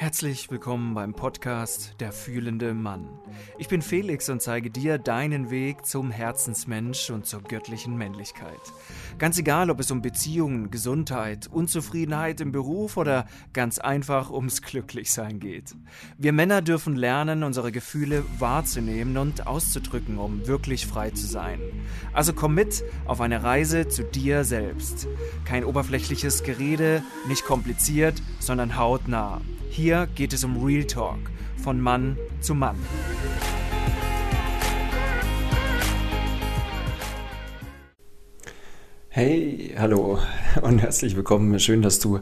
[0.00, 3.08] Herzlich willkommen beim Podcast Der fühlende Mann.
[3.58, 8.60] Ich bin Felix und zeige dir deinen Weg zum Herzensmensch und zur göttlichen Männlichkeit.
[9.18, 15.40] Ganz egal, ob es um Beziehungen, Gesundheit, Unzufriedenheit im Beruf oder ganz einfach ums Glücklichsein
[15.40, 15.74] geht.
[16.16, 21.58] Wir Männer dürfen lernen, unsere Gefühle wahrzunehmen und auszudrücken, um wirklich frei zu sein.
[22.12, 25.08] Also komm mit auf eine Reise zu dir selbst.
[25.44, 29.40] Kein oberflächliches Gerede, nicht kompliziert, sondern hautnah.
[29.70, 31.18] Hier geht es um Real Talk
[31.62, 32.76] von Mann zu Mann.
[39.08, 40.18] Hey, hallo
[40.62, 41.58] und herzlich willkommen.
[41.60, 42.20] Schön, dass du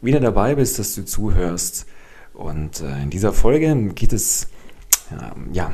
[0.00, 1.86] wieder dabei bist, dass du zuhörst.
[2.34, 4.48] Und äh, in dieser Folge geht es
[5.10, 5.72] äh, ja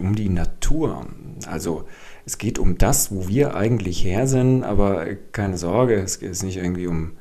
[0.00, 1.06] um die Natur.
[1.46, 1.84] Also
[2.26, 6.56] es geht um das, wo wir eigentlich her sind, aber keine Sorge, es geht nicht
[6.56, 7.12] irgendwie um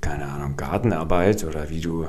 [0.00, 2.08] keine Ahnung Gartenarbeit oder wie du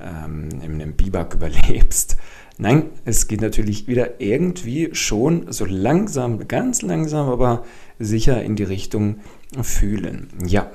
[0.00, 2.16] ähm, in einem Biwak überlebst.
[2.58, 7.64] Nein, es geht natürlich wieder irgendwie schon so langsam, ganz langsam, aber
[7.98, 9.18] sicher in die Richtung
[9.60, 10.28] fühlen.
[10.46, 10.70] Ja,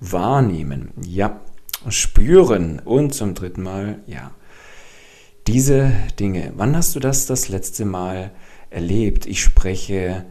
[0.00, 0.90] wahrnehmen.
[1.06, 1.40] Ja,
[1.88, 2.80] spüren.
[2.84, 4.32] Und zum dritten Mal, ja,
[5.46, 6.52] diese Dinge.
[6.56, 8.32] Wann hast du das das letzte Mal
[8.70, 9.26] erlebt?
[9.26, 10.24] Ich spreche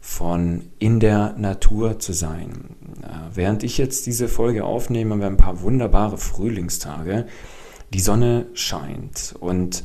[0.00, 2.76] von in der Natur zu sein.
[3.32, 7.26] Während ich jetzt diese Folge aufnehme, haben wir ein paar wunderbare Frühlingstage
[7.92, 9.34] die Sonne scheint.
[9.38, 9.84] Und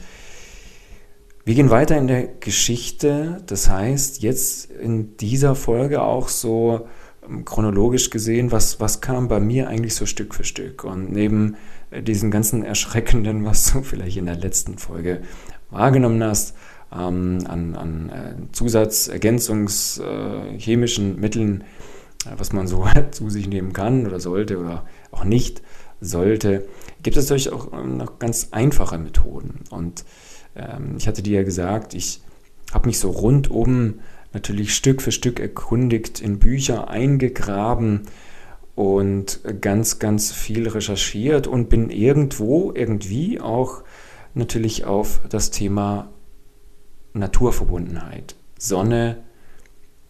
[1.45, 3.41] wir gehen weiter in der Geschichte.
[3.45, 6.87] Das heißt, jetzt in dieser Folge auch so
[7.27, 10.83] ähm, chronologisch gesehen, was, was kam bei mir eigentlich so Stück für Stück.
[10.83, 11.55] Und neben
[11.91, 15.21] äh, diesen ganzen Erschreckenden, was du vielleicht in der letzten Folge
[15.69, 16.55] wahrgenommen hast,
[16.91, 21.63] ähm, an, an äh, Zusatz, Ergänzungs, äh, chemischen Mitteln,
[22.25, 25.61] äh, was man so zu sich nehmen kann oder sollte oder auch nicht
[26.01, 26.67] sollte,
[27.03, 29.61] gibt es natürlich auch ähm, noch ganz einfache Methoden.
[29.69, 30.05] Und
[30.55, 32.21] ähm, ich hatte dir ja gesagt, ich
[32.73, 33.99] habe mich so rundum
[34.33, 38.03] natürlich Stück für Stück erkundigt, in Bücher eingegraben
[38.75, 43.83] und ganz, ganz viel recherchiert und bin irgendwo, irgendwie auch
[44.35, 46.09] natürlich auf das Thema
[47.13, 49.23] Naturverbundenheit, Sonne,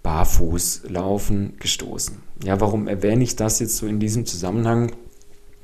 [0.04, 2.18] Barfuß laufen gestoßen.
[2.44, 4.92] Ja, warum erwähne ich das jetzt so in diesem Zusammenhang?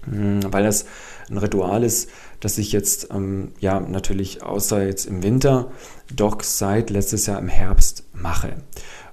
[0.05, 0.85] Hm, weil das
[1.29, 2.09] ein Ritual ist,
[2.39, 5.71] das ich jetzt ähm, ja natürlich außer jetzt im Winter
[6.13, 8.55] doch seit letztes Jahr im Herbst mache.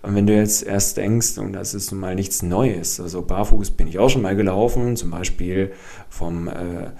[0.02, 3.72] Und wenn du jetzt erst denkst, und das ist nun mal nichts Neues, also barfuß
[3.72, 5.72] bin ich auch schon mal gelaufen, zum Beispiel
[6.08, 6.90] vom äh,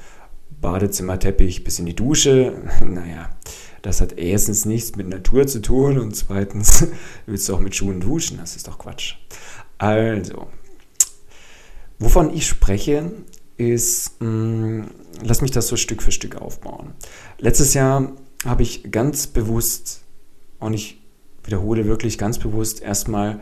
[0.61, 2.53] Badezimmerteppich bis in die Dusche,
[2.85, 3.31] naja,
[3.83, 6.87] das hat erstens nichts mit Natur zu tun und zweitens
[7.27, 9.15] willst du auch mit Schuhen duschen, das ist doch Quatsch.
[9.79, 10.49] Also,
[11.99, 13.11] wovon ich spreche,
[13.61, 14.91] ist, mh, mm,
[15.23, 16.95] lass mich das so Stück für Stück aufbauen.
[17.39, 18.13] Letztes Jahr
[18.45, 20.03] habe ich ganz bewusst,
[20.59, 21.01] und ich
[21.45, 23.41] wiederhole wirklich ganz bewusst, erstmal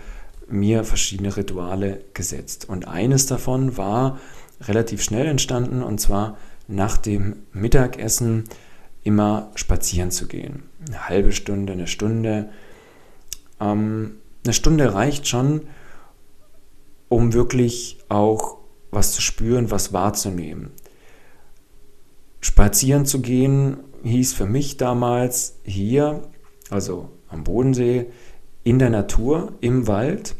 [0.49, 2.69] mir verschiedene Rituale gesetzt.
[2.69, 4.19] Und eines davon war
[4.62, 6.37] relativ schnell entstanden, und zwar
[6.67, 8.45] nach dem Mittagessen
[9.05, 10.65] immer spazieren zu gehen.
[10.87, 12.50] Eine halbe Stunde, eine Stunde.
[13.61, 15.62] Ähm, eine Stunde reicht schon,
[17.09, 18.57] um wirklich auch
[18.91, 20.71] was zu spüren, was wahrzunehmen.
[22.41, 26.22] Spazieren zu gehen hieß für mich damals hier,
[26.71, 28.06] also am Bodensee,
[28.65, 30.34] in der Natur, im Wald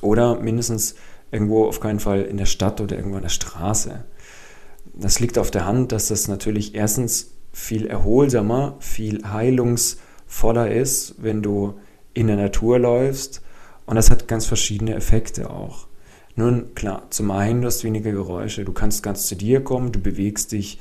[0.00, 0.94] oder mindestens
[1.30, 4.04] irgendwo auf keinen Fall in der Stadt oder irgendwo an der Straße.
[4.94, 11.42] Das liegt auf der Hand, dass das natürlich erstens viel erholsamer, viel heilungsvoller ist, wenn
[11.42, 11.74] du
[12.14, 13.42] in der Natur läufst.
[13.86, 15.86] Und das hat ganz verschiedene Effekte auch.
[16.40, 20.00] Nun, klar, zum einen, du hast weniger Geräusche, du kannst ganz zu dir kommen, du
[20.00, 20.80] bewegst dich,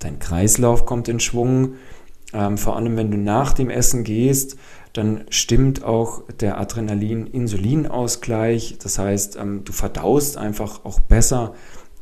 [0.00, 1.74] dein Kreislauf kommt in Schwung.
[2.32, 4.56] Ähm, vor allem, wenn du nach dem Essen gehst,
[4.94, 8.78] dann stimmt auch der Adrenalin-Insulin-Ausgleich.
[8.82, 11.54] Das heißt, ähm, du verdaust einfach auch besser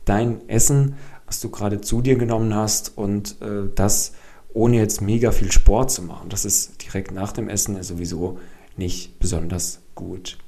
[0.07, 0.95] dein Essen,
[1.27, 4.15] was du gerade zu dir genommen hast und äh, das
[4.55, 6.31] ohne jetzt mega viel Sport zu machen.
[6.31, 8.39] Das ist direkt nach dem Essen sowieso
[8.79, 10.39] nicht besonders gut.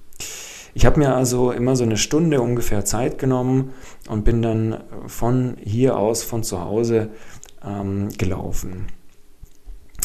[0.74, 3.72] Ich habe mir also immer so eine Stunde ungefähr Zeit genommen
[4.08, 7.10] und bin dann von hier aus, von zu Hause
[7.64, 8.86] ähm, gelaufen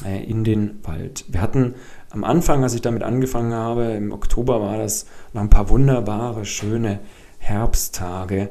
[0.06, 1.26] äh, in den Wald.
[1.28, 1.76] Wir hatten
[2.10, 6.46] am Anfang, als ich damit angefangen habe, im Oktober war das noch ein paar wunderbare,
[6.46, 7.00] schöne
[7.40, 8.50] Herbsttage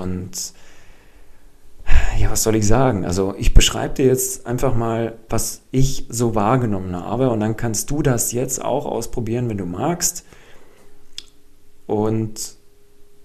[0.00, 0.54] und
[2.18, 3.04] ja, was soll ich sagen?
[3.04, 7.90] Also ich beschreibe dir jetzt einfach mal, was ich so wahrgenommen habe und dann kannst
[7.90, 10.24] du das jetzt auch ausprobieren, wenn du magst
[11.90, 12.54] und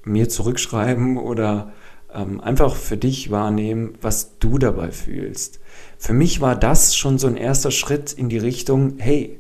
[0.06, 1.72] mir zurückschreiben oder
[2.12, 5.60] ähm, einfach für dich wahrnehmen, was du dabei fühlst.
[6.00, 9.40] Für mich war das schon so ein erster Schritt in die Richtung, hey,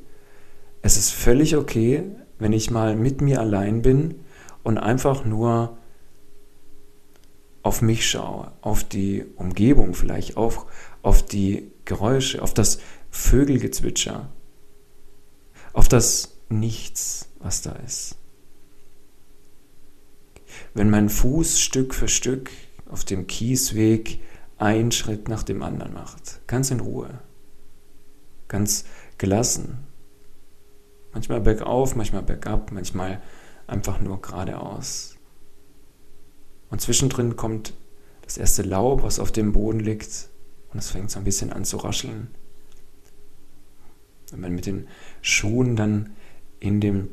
[0.84, 2.04] es ist völlig okay,
[2.38, 4.20] wenn ich mal mit mir allein bin
[4.62, 5.76] und einfach nur
[7.64, 10.68] auf mich schaue, auf die Umgebung vielleicht, auch
[11.02, 12.78] auf die Geräusche, auf das
[13.10, 14.30] Vögelgezwitscher,
[15.74, 18.18] auf das Nichts, was da ist.
[20.76, 22.52] Wenn mein Fuß Stück für Stück
[22.86, 24.20] auf dem Kiesweg
[24.58, 27.22] einen Schritt nach dem anderen macht, ganz in Ruhe,
[28.50, 28.84] ganz
[29.18, 29.78] gelassen,
[31.14, 33.22] manchmal bergauf, manchmal bergab, manchmal
[33.68, 35.16] einfach nur geradeaus.
[36.70, 37.74] Und zwischendrin kommt
[38.24, 40.28] das erste Laub, was auf dem Boden liegt,
[40.74, 42.28] und es fängt so ein bisschen an zu rascheln.
[44.30, 44.90] Wenn man mit den
[45.22, 46.18] Schuhen dann
[46.60, 47.10] in dem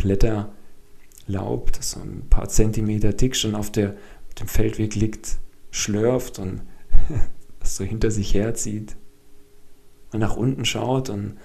[1.27, 5.39] Blätterlaub, das so ein paar Zentimeter dick schon auf der, auf dem Feldweg liegt,
[5.71, 6.63] schlürft und
[7.61, 8.97] das so hinter sich herzieht
[10.13, 11.37] und nach unten schaut und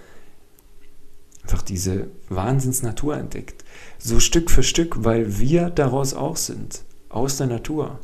[1.44, 3.64] einfach diese Wahnsinnsnatur entdeckt.
[3.98, 8.00] So Stück für Stück, weil wir daraus auch sind, aus der Natur.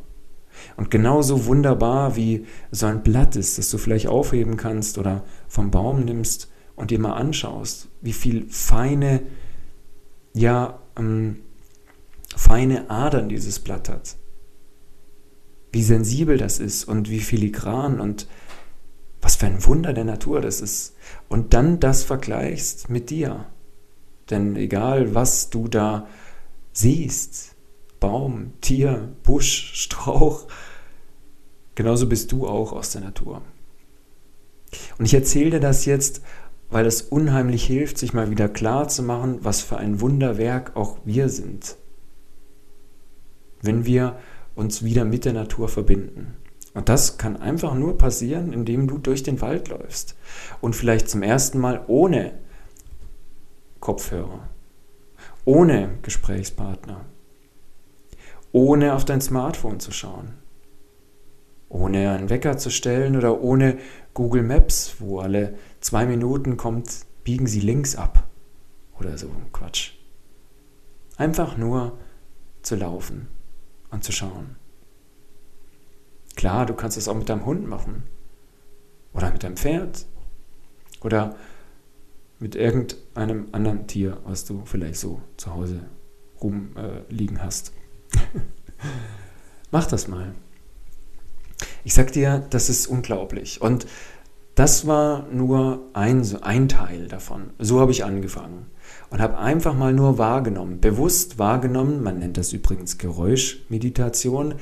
[0.76, 5.70] Und genauso wunderbar wie so ein Blatt ist, das du vielleicht aufheben kannst oder vom
[5.70, 9.22] Baum nimmst und dir mal anschaust, wie viel feine,
[10.32, 11.43] ja, ähm,
[12.44, 14.16] feine Adern dieses Blatt hat.
[15.72, 18.28] Wie sensibel das ist und wie filigran und
[19.22, 20.94] was für ein Wunder der Natur das ist.
[21.30, 23.46] Und dann das vergleichst mit dir.
[24.28, 26.06] Denn egal, was du da
[26.74, 27.56] siehst,
[27.98, 30.46] Baum, Tier, Busch, Strauch,
[31.74, 33.40] genauso bist du auch aus der Natur.
[34.98, 36.20] Und ich erzähle dir das jetzt,
[36.68, 40.98] weil es unheimlich hilft, sich mal wieder klar zu machen, was für ein Wunderwerk auch
[41.06, 41.78] wir sind.
[43.64, 44.16] Wenn wir
[44.54, 46.36] uns wieder mit der Natur verbinden.
[46.74, 50.16] Und das kann einfach nur passieren, indem du durch den Wald läufst.
[50.60, 52.32] Und vielleicht zum ersten Mal ohne
[53.80, 54.48] Kopfhörer,
[55.44, 57.04] ohne Gesprächspartner,
[58.50, 60.34] ohne auf dein Smartphone zu schauen,
[61.68, 63.78] ohne einen Wecker zu stellen oder ohne
[64.14, 68.26] Google Maps, wo alle zwei Minuten kommt, biegen Sie links ab
[68.98, 69.92] oder so Quatsch.
[71.16, 71.98] Einfach nur
[72.62, 73.28] zu laufen
[73.94, 74.56] und zu schauen.
[76.36, 78.02] Klar, du kannst es auch mit deinem Hund machen.
[79.14, 80.06] Oder mit deinem Pferd.
[81.00, 81.36] Oder
[82.38, 85.80] mit irgendeinem anderen Tier, was du vielleicht so zu Hause
[86.42, 87.72] rumliegen äh, hast.
[89.70, 90.34] Mach das mal.
[91.84, 93.60] Ich sag dir, das ist unglaublich.
[93.60, 93.86] Und
[94.54, 97.50] das war nur ein, ein Teil davon.
[97.58, 98.66] So habe ich angefangen
[99.10, 104.54] und habe einfach mal nur wahrgenommen, bewusst wahrgenommen, man nennt das übrigens Geräuschmeditation,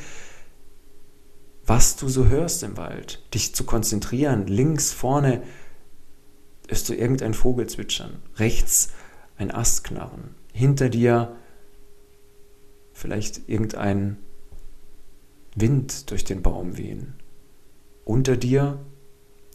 [1.67, 4.47] was du so hörst im Wald, dich zu konzentrieren.
[4.47, 5.43] Links vorne
[6.69, 8.93] hörst du irgendein Vogel zwitschern, rechts
[9.37, 11.37] ein Ast knarren, hinter dir
[12.95, 14.17] vielleicht irgendein
[15.55, 17.15] Wind durch den Baum wehen,
[18.05, 18.81] unter dir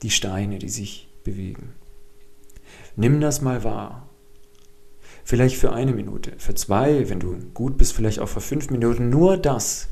[0.03, 1.73] die Steine, die sich bewegen.
[2.95, 4.09] Nimm das mal wahr.
[5.23, 9.09] Vielleicht für eine Minute, für zwei, wenn du gut bist, vielleicht auch für fünf Minuten,
[9.09, 9.89] nur das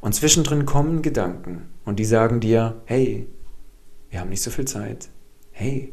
[0.00, 3.26] und zwischendrin kommen Gedanken und die sagen dir, hey,
[4.10, 5.08] wir haben nicht so viel Zeit.
[5.52, 5.92] Hey,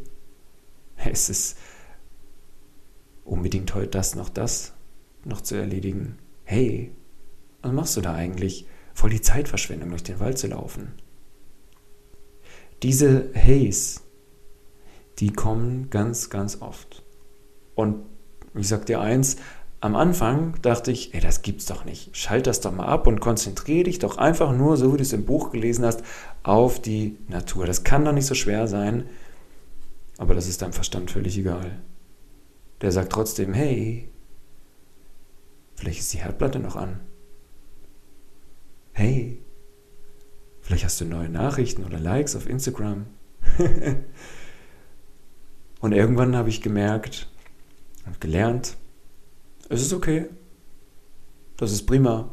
[0.98, 1.58] es ist
[3.24, 4.74] unbedingt heute das noch das
[5.24, 6.18] noch zu erledigen.
[6.44, 6.92] Hey,
[7.62, 8.68] was machst du da eigentlich?
[8.94, 10.94] Voll die Zeitverschwendung, durch den Wald zu laufen.
[12.84, 14.02] Diese Haze,
[15.20, 17.04] die kommen ganz, ganz oft.
[17.76, 18.04] Und
[18.56, 19.38] ich sag dir eins,
[19.80, 22.16] am Anfang dachte ich, ey, das gibt's doch nicht.
[22.16, 25.12] Schalt das doch mal ab und konzentriere dich doch einfach nur, so wie du es
[25.12, 26.04] im Buch gelesen hast,
[26.42, 27.66] auf die Natur.
[27.66, 29.10] Das kann doch nicht so schwer sein.
[30.18, 31.80] Aber das ist deinem Verstand völlig egal.
[32.82, 34.10] Der sagt trotzdem, hey,
[35.76, 37.02] vielleicht ist die Herdplatte noch an.
[38.94, 39.43] Hey,
[40.64, 43.06] vielleicht hast du neue Nachrichten oder Likes auf Instagram.
[45.82, 47.30] und irgendwann habe ich gemerkt
[48.06, 48.78] und gelernt,
[49.70, 50.30] es ist okay.
[51.58, 52.32] Das ist prima.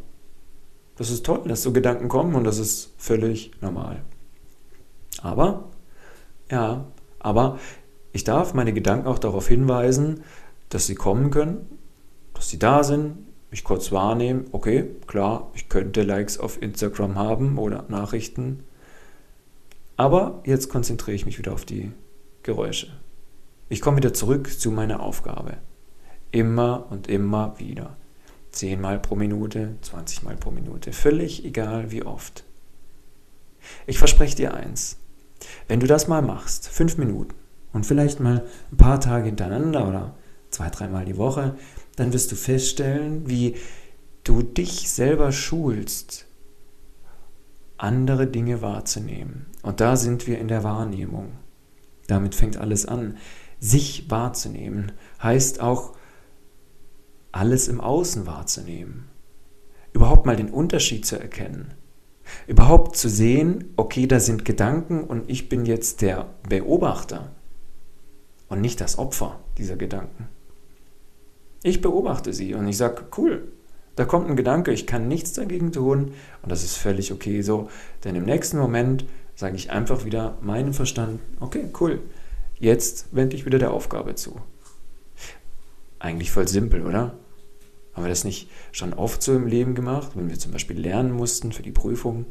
[0.97, 4.03] Das ist toll, dass so Gedanken kommen und das ist völlig normal.
[5.23, 5.71] Aber,
[6.51, 6.87] ja,
[7.19, 7.59] aber
[8.13, 10.23] ich darf meine Gedanken auch darauf hinweisen,
[10.69, 11.79] dass sie kommen können,
[12.35, 14.47] dass sie da sind, mich kurz wahrnehmen.
[14.53, 18.65] Okay, klar, ich könnte Likes auf Instagram haben oder Nachrichten.
[19.97, 21.93] Aber jetzt konzentriere ich mich wieder auf die
[22.43, 22.89] Geräusche.
[23.69, 25.59] Ich komme wieder zurück zu meiner Aufgabe.
[26.31, 27.97] Immer und immer wieder.
[28.51, 30.93] Zehnmal pro Minute, 20 Mal pro Minute.
[30.93, 32.45] Völlig egal wie oft.
[33.87, 34.99] Ich verspreche dir eins.
[35.69, 37.35] Wenn du das mal machst, fünf Minuten
[37.73, 40.15] und vielleicht mal ein paar Tage hintereinander oder
[40.51, 41.57] zwei, dreimal die Woche,
[42.01, 43.57] dann wirst du feststellen, wie
[44.25, 46.25] du dich selber schulst,
[47.77, 49.45] andere Dinge wahrzunehmen.
[49.63, 51.33] Und da sind wir in der Wahrnehmung.
[52.07, 53.19] Damit fängt alles an.
[53.59, 54.93] Sich wahrzunehmen
[55.23, 55.95] heißt auch,
[57.33, 59.09] alles im Außen wahrzunehmen.
[59.93, 61.75] Überhaupt mal den Unterschied zu erkennen.
[62.47, 67.33] Überhaupt zu sehen, okay, da sind Gedanken und ich bin jetzt der Beobachter
[68.49, 70.29] und nicht das Opfer dieser Gedanken.
[71.63, 73.49] Ich beobachte sie und ich sage, cool,
[73.97, 76.13] da kommt ein Gedanke, ich kann nichts dagegen tun
[76.43, 77.69] und das ist völlig okay so,
[78.05, 82.01] denn im nächsten Moment sage ich einfach wieder meinem Verstand, okay, cool,
[82.59, 84.37] jetzt wende ich wieder der Aufgabe zu.
[85.99, 87.15] Eigentlich voll simpel, oder?
[87.93, 91.13] Haben wir das nicht schon oft so im Leben gemacht, wenn wir zum Beispiel lernen
[91.13, 92.25] mussten für die Prüfung?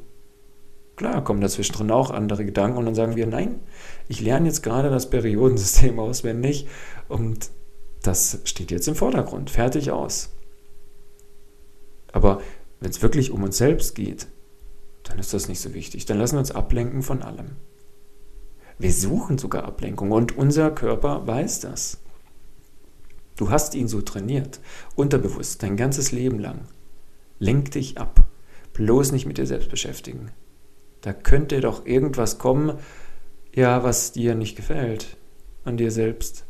[0.95, 3.59] Klar, kommen dazwischen auch andere Gedanken und dann sagen wir, nein,
[4.07, 6.67] ich lerne jetzt gerade das Periodensystem auswendig
[7.07, 7.51] und
[8.01, 10.29] das steht jetzt im Vordergrund, fertig aus.
[12.11, 12.41] Aber
[12.79, 14.27] wenn es wirklich um uns selbst geht,
[15.03, 16.05] dann ist das nicht so wichtig.
[16.05, 17.57] Dann lassen wir uns ablenken von allem.
[18.77, 21.97] Wir suchen sogar Ablenkung und unser Körper weiß das.
[23.35, 24.59] Du hast ihn so trainiert,
[24.95, 26.61] unterbewusst, dein ganzes Leben lang.
[27.39, 28.25] Lenk dich ab.
[28.73, 30.31] Bloß nicht mit dir selbst beschäftigen.
[31.01, 32.77] Da könnte doch irgendwas kommen,
[33.53, 35.17] ja, was dir nicht gefällt
[35.65, 36.45] an dir selbst,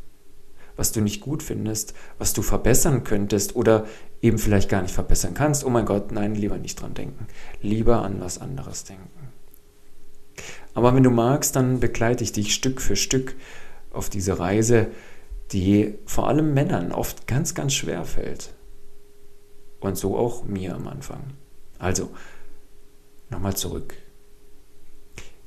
[0.80, 3.86] was du nicht gut findest, was du verbessern könntest oder
[4.22, 5.64] eben vielleicht gar nicht verbessern kannst.
[5.66, 7.28] Oh mein Gott, nein, lieber nicht dran denken.
[7.62, 9.30] Lieber an was anderes denken.
[10.74, 13.36] Aber wenn du magst, dann begleite ich dich Stück für Stück
[13.92, 14.88] auf diese Reise
[15.52, 18.54] die vor allem Männern oft ganz, ganz schwer fällt.
[19.80, 21.22] Und so auch mir am Anfang.
[21.78, 22.12] Also,
[23.30, 23.96] nochmal zurück.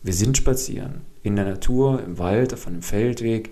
[0.02, 3.50] Wir sind spazieren, in der Natur, im Wald, auf einem Feldweg,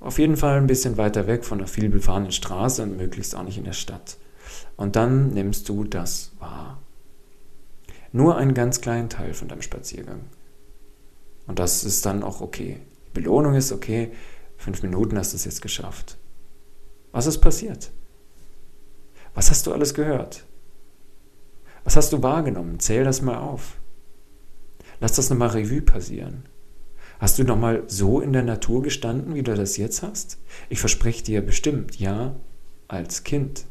[0.00, 3.58] auf jeden Fall ein bisschen weiter weg von der vielbefahrenen Straße und möglichst auch nicht
[3.58, 4.18] in der Stadt.
[4.76, 6.82] Und dann nimmst du das wahr.
[8.12, 10.20] Nur einen ganz kleinen Teil von deinem Spaziergang.
[11.46, 12.80] Und das ist dann auch okay.
[13.08, 14.12] Die Belohnung ist okay,
[14.56, 16.16] Fünf Minuten hast du es jetzt geschafft.
[17.12, 17.90] Was ist passiert?
[19.34, 20.44] Was hast du alles gehört?
[21.84, 22.80] Was hast du wahrgenommen?
[22.80, 23.76] Zähl das mal auf.
[25.00, 26.44] Lass das nochmal Revue passieren.
[27.18, 30.38] Hast du nochmal so in der Natur gestanden, wie du das jetzt hast?
[30.68, 32.36] Ich verspreche dir bestimmt, ja,
[32.88, 33.64] als Kind.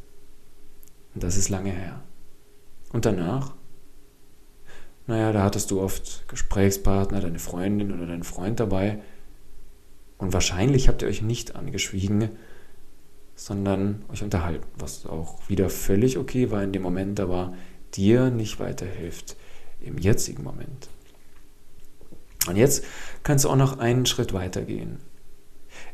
[1.13, 2.01] Und das ist lange her.
[2.91, 3.53] Und danach?
[5.07, 8.99] Naja, da hattest du oft Gesprächspartner, deine Freundin oder deinen Freund dabei,
[10.17, 12.29] und wahrscheinlich habt ihr euch nicht angeschwiegen,
[13.35, 17.53] sondern euch unterhalten, was auch wieder völlig okay war in dem Moment, aber
[17.95, 19.35] dir nicht weiterhilft
[19.81, 20.89] im jetzigen Moment.
[22.47, 22.83] Und jetzt
[23.23, 24.99] kannst du auch noch einen Schritt weitergehen.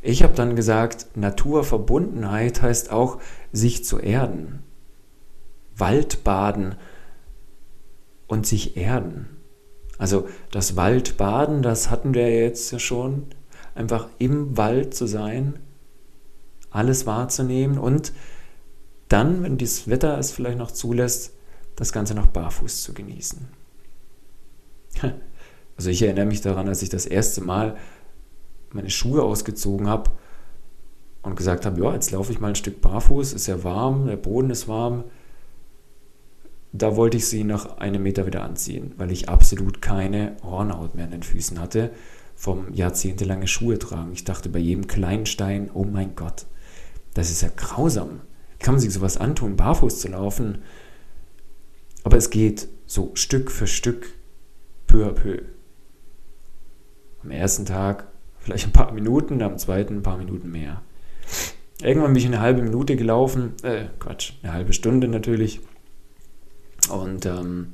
[0.00, 3.20] Ich habe dann gesagt, Naturverbundenheit heißt auch,
[3.52, 4.62] sich zu erden.
[5.76, 6.74] Waldbaden
[8.26, 9.28] und sich erden.
[9.98, 13.26] Also das Waldbaden, das hatten wir jetzt schon
[13.74, 15.58] einfach im Wald zu sein,
[16.70, 18.12] alles wahrzunehmen und
[19.08, 21.32] dann, wenn das Wetter es vielleicht noch zulässt,
[21.76, 23.46] das Ganze noch barfuß zu genießen.
[25.76, 27.76] Also ich erinnere mich daran, als ich das erste Mal
[28.72, 30.10] meine Schuhe ausgezogen habe
[31.22, 34.16] und gesagt habe, ja, jetzt laufe ich mal ein Stück barfuß, ist ja warm, der
[34.16, 35.04] Boden ist warm.
[36.72, 41.04] Da wollte ich sie nach einem Meter wieder anziehen, weil ich absolut keine Hornhaut mehr
[41.04, 41.90] an den Füßen hatte
[42.34, 44.12] vom jahrzehntelange Schuhe tragen.
[44.12, 46.46] Ich dachte bei jedem kleinen Stein, oh mein Gott,
[47.14, 48.22] das ist ja grausam.
[48.58, 50.58] Wie kann man sich sowas antun, barfuß zu laufen?
[52.04, 54.14] Aber es geht so Stück für Stück,
[54.86, 55.42] peu à peu.
[57.22, 58.06] Am ersten Tag
[58.38, 60.82] vielleicht ein paar Minuten, am zweiten ein paar Minuten mehr.
[61.80, 65.60] Irgendwann bin ich eine halbe Minute gelaufen, äh, Quatsch, eine halbe Stunde natürlich.
[66.90, 67.72] Und ähm,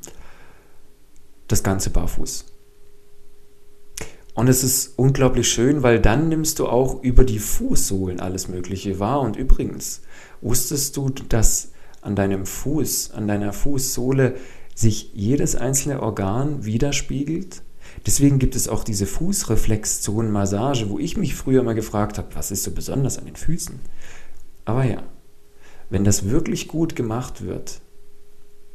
[1.47, 2.45] das Ganze barfuß.
[4.35, 9.01] Und es ist unglaublich schön, weil dann nimmst du auch über die Fußsohlen alles Mögliche
[9.01, 9.21] wahr.
[9.21, 10.03] Und übrigens,
[10.41, 14.37] wusstest du, dass an deinem Fuß, an deiner Fußsohle
[14.75, 17.63] sich jedes einzelne Organ widerspiegelt?
[18.07, 22.63] Deswegen gibt es auch diese Fußreflexzonenmassage, wo ich mich früher mal gefragt habe, was ist
[22.63, 23.81] so besonders an den Füßen?
[24.65, 25.03] Aber ja,
[25.91, 27.81] wenn das wirklich gut gemacht wird,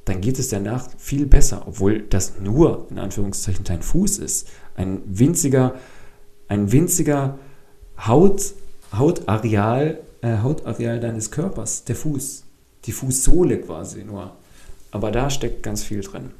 [0.05, 4.49] dann geht es danach viel besser, obwohl das nur in Anführungszeichen dein Fuß ist.
[4.75, 5.75] Ein winziger,
[6.47, 7.39] ein winziger
[7.97, 8.53] Haut,
[8.91, 12.43] Hautareal, äh, Hautareal deines Körpers, der Fuß,
[12.85, 14.35] die Fußsohle quasi nur.
[14.91, 16.31] Aber da steckt ganz viel drin.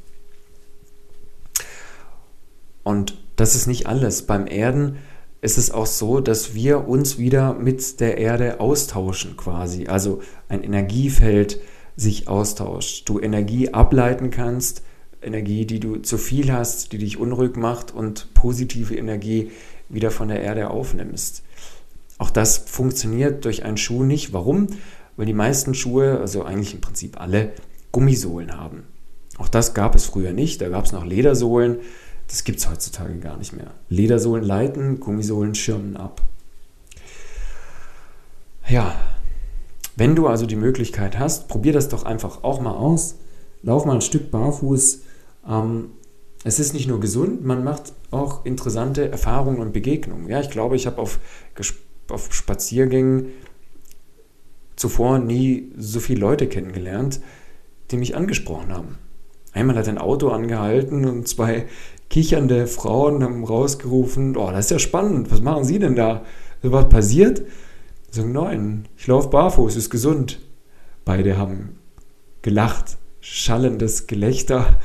[2.84, 4.24] Und das ist nicht alles.
[4.24, 4.98] Beim Erden
[5.42, 9.88] ist es auch so, dass wir uns wieder mit der Erde austauschen quasi.
[9.88, 11.60] Also ein Energiefeld
[11.96, 13.08] sich austauscht.
[13.10, 14.84] Du Energie ableiten kannst,
[15.22, 19.52] Energie, die du zu viel hast, die dich unruhig macht und positive Energie
[19.90, 21.44] wieder von der Erde aufnimmst.
[22.18, 24.34] Auch das funktioniert durch einen Schuh nicht.
[24.34, 24.68] Warum?
[25.18, 27.52] Weil die meisten Schuhe, also eigentlich im Prinzip alle,
[27.92, 28.84] Gummisohlen haben.
[29.38, 30.62] Auch das gab es früher nicht.
[30.62, 31.78] Da gab es noch Ledersohlen.
[32.28, 33.72] Das gibt es heutzutage gar nicht mehr.
[33.90, 36.22] Ledersohlen leiten, Gummisohlen schirmen ab.
[38.68, 38.96] Ja,
[39.96, 43.16] wenn du also die Möglichkeit hast, probier das doch einfach auch mal aus.
[43.62, 45.02] Lauf mal ein Stück barfuß.
[45.48, 45.92] Ähm,
[46.44, 50.28] es ist nicht nur gesund, man macht auch interessante Erfahrungen und Begegnungen.
[50.30, 51.20] Ja, ich glaube, ich habe auf,
[52.10, 53.28] auf Spaziergängen
[54.76, 57.22] zuvor nie so viele Leute kennengelernt,
[57.92, 58.98] die mich angesprochen haben.
[59.54, 61.68] Einmal hat ein Auto angehalten und zwei
[62.14, 66.24] kichernde Frauen haben rausgerufen, oh, das ist ja spannend, was machen Sie denn da?
[66.62, 67.42] Ist was passiert?
[68.08, 70.40] Ich sage, nein, ich laufe barfuß, ist gesund.
[71.06, 71.80] Beide haben
[72.44, 74.80] gelacht, schallendes Gelächter,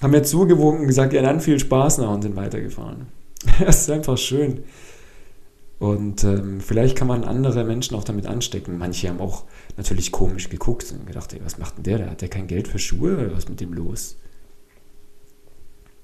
[0.00, 3.08] haben mir zugewunken, gesagt, ja dann viel Spaß noch und sind weitergefahren.
[3.60, 4.60] Das ist einfach schön.
[5.78, 8.78] Und ähm, vielleicht kann man andere Menschen auch damit anstecken.
[8.78, 9.44] Manche haben auch
[9.76, 12.06] natürlich komisch geguckt und gedacht, ey, was macht denn der da?
[12.06, 14.16] Hat der kein Geld für Schuhe was mit dem los?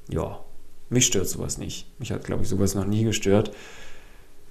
[0.08, 0.40] Ja,
[0.88, 1.86] mich stört sowas nicht.
[1.98, 3.50] Mich hat, glaube ich, sowas noch nie gestört.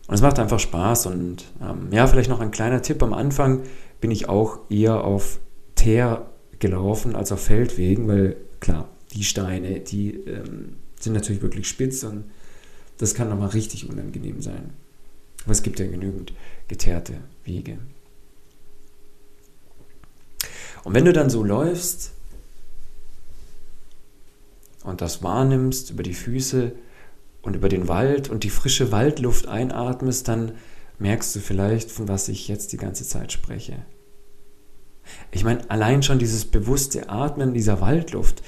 [0.07, 1.07] Und es macht einfach Spaß.
[1.07, 3.01] Und ähm, ja, vielleicht noch ein kleiner Tipp.
[3.01, 3.63] Am Anfang
[4.01, 5.39] bin ich auch eher auf
[5.75, 12.03] Teer gelaufen als auf Feldwegen, weil klar, die Steine, die ähm, sind natürlich wirklich spitz
[12.03, 12.25] und
[12.97, 14.73] das kann nochmal richtig unangenehm sein.
[15.43, 16.33] Aber es gibt ja genügend
[16.67, 17.77] geteerte Wege.
[20.83, 22.14] Und wenn du dann so läufst
[24.85, 26.73] und das wahrnimmst über die Füße
[27.41, 30.53] und über den Wald und die frische Waldluft einatmest, dann
[30.99, 33.85] merkst du vielleicht, von was ich jetzt die ganze Zeit spreche.
[35.31, 38.41] Ich meine, allein schon dieses bewusste Atmen dieser Waldluft.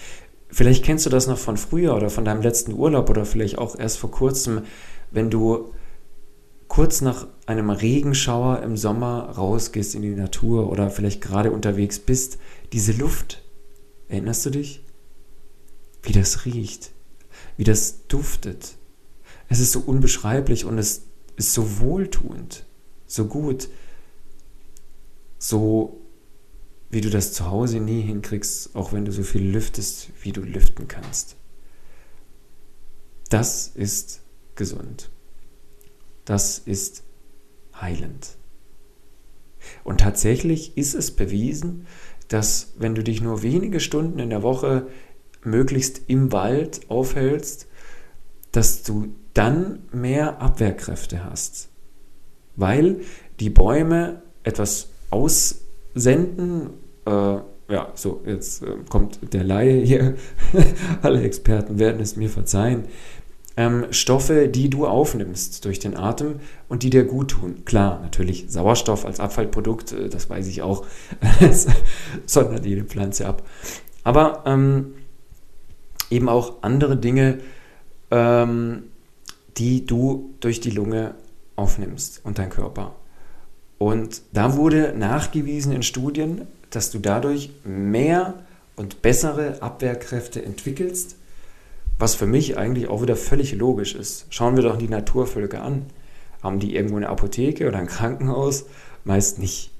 [0.49, 3.77] Vielleicht kennst du das noch von früher oder von deinem letzten Urlaub oder vielleicht auch
[3.77, 4.61] erst vor kurzem,
[5.11, 5.73] wenn du
[6.67, 12.39] kurz nach einem Regenschauer im Sommer rausgehst in die Natur oder vielleicht gerade unterwegs bist,
[12.73, 13.43] diese Luft,
[14.07, 14.83] erinnerst du dich?
[16.07, 16.91] Wie das riecht,
[17.55, 18.77] wie das duftet.
[19.47, 21.03] Es ist so unbeschreiblich und es
[21.35, 22.65] ist so wohltuend,
[23.05, 23.69] so gut,
[25.37, 26.01] so
[26.89, 30.41] wie du das zu Hause nie hinkriegst, auch wenn du so viel lüftest, wie du
[30.41, 31.35] lüften kannst.
[33.29, 34.21] Das ist
[34.55, 35.11] gesund
[36.27, 37.03] das ist
[37.73, 38.35] heilend.
[39.85, 41.87] Und tatsächlich ist es bewiesen,
[42.27, 44.87] dass wenn du dich nur wenige Stunden in der Woche
[45.43, 47.67] möglichst im Wald aufhältst,
[48.51, 51.69] dass du dann mehr Abwehrkräfte hast.
[52.55, 53.01] Weil
[53.39, 56.71] die Bäume etwas aussenden,
[57.05, 57.11] äh,
[57.69, 60.15] ja, so, jetzt äh, kommt der Laie hier,
[61.01, 62.85] alle Experten werden es mir verzeihen,
[63.57, 67.65] ähm, Stoffe, die du aufnimmst durch den Atem und die dir gut tun.
[67.65, 70.85] Klar, natürlich Sauerstoff als Abfallprodukt, äh, das weiß ich auch,
[72.25, 73.43] sondert jede Pflanze ab.
[74.03, 74.93] Aber ähm,
[76.09, 77.39] eben auch andere Dinge,
[78.11, 78.83] ähm,
[79.57, 81.15] die du durch die Lunge
[81.55, 82.95] aufnimmst und dein Körper.
[83.77, 88.33] Und da wurde nachgewiesen in Studien, dass du dadurch mehr
[88.75, 91.15] und bessere Abwehrkräfte entwickelst
[91.99, 94.27] was für mich eigentlich auch wieder völlig logisch ist.
[94.29, 95.85] Schauen wir doch die Naturvölker an.
[96.43, 98.65] Haben die irgendwo eine Apotheke oder ein Krankenhaus?
[99.03, 99.71] Meist nicht.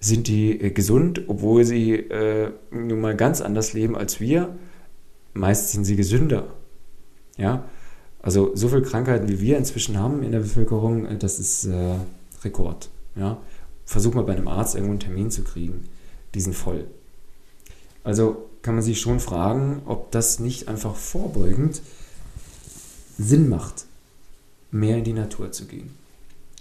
[0.00, 4.56] Sind die äh, gesund, obwohl sie äh, nun mal ganz anders leben als wir?
[5.36, 6.46] Meist sind sie gesünder.
[7.36, 7.68] Ja,
[8.20, 11.96] also so viele Krankheiten, wie wir inzwischen haben in der Bevölkerung, äh, das ist äh,
[12.42, 12.88] Rekord.
[13.14, 13.38] Ja,
[13.84, 15.88] versuch mal bei einem Arzt irgendwo einen Termin zu kriegen.
[16.34, 16.86] Die sind voll.
[18.02, 21.82] Also kann man sich schon fragen, ob das nicht einfach vorbeugend
[23.18, 23.86] Sinn macht,
[24.70, 25.90] mehr in die Natur zu gehen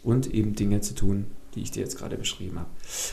[0.04, 2.70] und eben Dinge zu tun, die ich dir jetzt gerade beschrieben habe.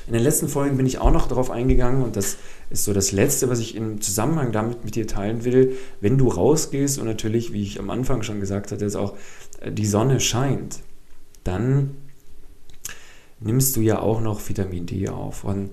[0.06, 2.36] In den letzten Folgen bin ich auch noch darauf eingegangen und das
[2.70, 5.76] ist so das Letzte, was ich im Zusammenhang damit mit dir teilen will.
[6.00, 9.14] Wenn du rausgehst und natürlich, wie ich am Anfang schon gesagt hatte, jetzt auch
[9.60, 10.80] äh, die Sonne scheint,
[11.44, 11.96] dann
[13.40, 15.44] nimmst du ja auch noch Vitamin D auf.
[15.44, 15.70] Und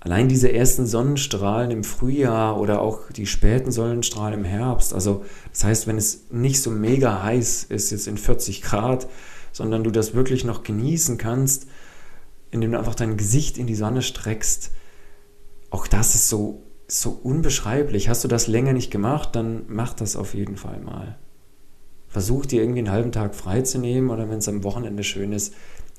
[0.00, 5.64] allein diese ersten Sonnenstrahlen im Frühjahr oder auch die späten Sonnenstrahlen im Herbst, also das
[5.64, 9.08] heißt, wenn es nicht so mega heiß ist, jetzt in 40 Grad,
[9.54, 11.66] sondern du das wirklich noch genießen kannst,
[12.50, 14.72] indem du einfach dein Gesicht in die Sonne streckst,
[15.70, 18.08] auch das ist so so unbeschreiblich.
[18.08, 21.18] Hast du das länger nicht gemacht, dann mach das auf jeden Fall mal.
[22.08, 25.54] Versuch dir irgendwie einen halben Tag freizunehmen oder wenn es am Wochenende schön ist,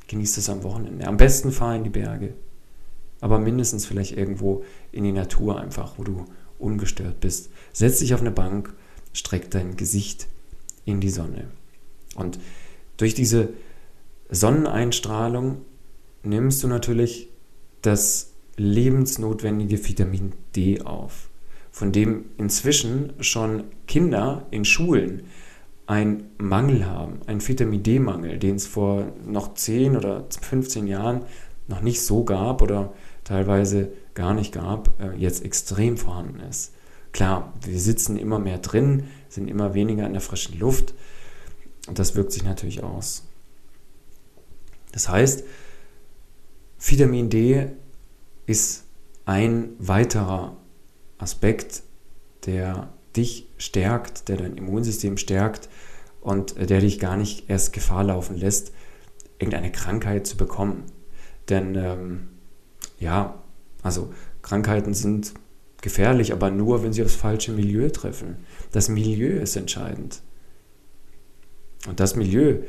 [0.07, 1.07] genieß es am Wochenende.
[1.07, 2.33] Am besten fahr in die Berge.
[3.19, 6.25] Aber mindestens vielleicht irgendwo in die Natur einfach, wo du
[6.59, 7.49] ungestört bist.
[7.73, 8.73] Setz dich auf eine Bank,
[9.13, 10.27] streck dein Gesicht
[10.85, 11.45] in die Sonne.
[12.15, 12.39] Und
[12.97, 13.49] durch diese
[14.29, 15.57] Sonneneinstrahlung
[16.23, 17.29] nimmst du natürlich
[17.81, 21.29] das lebensnotwendige Vitamin D auf,
[21.71, 25.23] von dem inzwischen schon Kinder in Schulen
[25.87, 31.21] einen Mangel haben, einen Vitamin D-Mangel, den es vor noch 10 oder 15 Jahren
[31.67, 36.73] noch nicht so gab oder teilweise gar nicht gab, äh, jetzt extrem vorhanden ist.
[37.11, 40.93] Klar, wir sitzen immer mehr drin, sind immer weniger in der frischen Luft
[41.91, 43.23] das wirkt sich natürlich aus.
[44.91, 45.43] Das heißt,
[46.79, 47.67] Vitamin D
[48.45, 48.83] ist
[49.25, 50.57] ein weiterer
[51.17, 51.83] Aspekt,
[52.45, 55.69] der dich stärkt, der dein Immunsystem stärkt
[56.21, 58.71] und der dich gar nicht erst Gefahr laufen lässt,
[59.39, 60.83] irgendeine Krankheit zu bekommen.
[61.49, 62.27] Denn ähm,
[62.99, 63.41] ja,
[63.83, 65.33] also Krankheiten sind
[65.81, 68.37] gefährlich, aber nur, wenn sie aufs falsche Milieu treffen.
[68.71, 70.21] Das Milieu ist entscheidend.
[71.87, 72.59] Und das Milieu,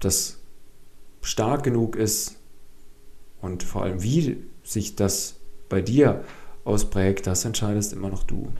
[0.00, 0.38] das
[1.22, 2.36] stark genug ist
[3.40, 5.36] und vor allem wie sich das
[5.68, 6.24] bei dir
[6.64, 8.52] ausprägt, das entscheidest immer noch du.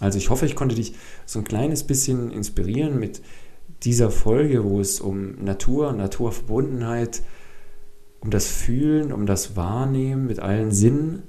[0.00, 0.94] Also ich hoffe, ich konnte dich
[1.26, 3.22] so ein kleines bisschen inspirieren mit
[3.84, 7.22] dieser Folge, wo es um Natur, Naturverbundenheit,
[8.20, 11.22] um das Fühlen, um das Wahrnehmen mit allen Sinnen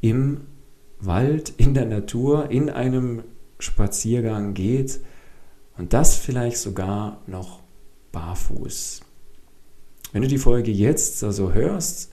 [0.00, 0.42] im
[0.98, 3.22] Wald, in der Natur, in einem
[3.58, 5.00] Spaziergang geht
[5.78, 7.60] und das vielleicht sogar noch
[8.12, 9.00] barfuß.
[10.12, 12.10] Wenn du die Folge jetzt also hörst,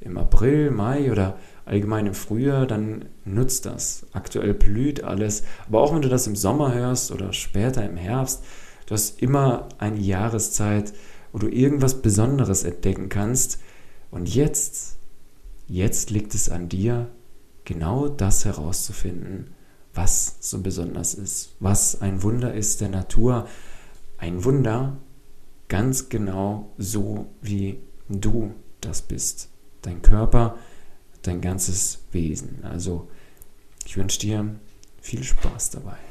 [0.00, 4.06] im April, Mai oder allgemein im Frühjahr, dann nutzt das.
[4.12, 5.44] Aktuell blüht alles.
[5.68, 8.42] Aber auch wenn du das im Sommer hörst oder später im Herbst,
[8.86, 10.92] du hast immer eine Jahreszeit,
[11.32, 13.60] wo du irgendwas Besonderes entdecken kannst.
[14.10, 14.96] Und jetzt,
[15.68, 17.08] jetzt liegt es an dir,
[17.64, 19.54] genau das herauszufinden,
[19.94, 23.48] was so besonders ist, was ein Wunder ist der Natur.
[24.18, 24.98] Ein Wunder,
[25.68, 29.48] ganz genau so, wie du das bist.
[29.82, 30.58] Dein Körper,
[31.22, 32.64] dein ganzes Wesen.
[32.64, 33.08] Also
[33.86, 34.56] ich wünsche dir
[35.00, 36.09] viel Spaß dabei.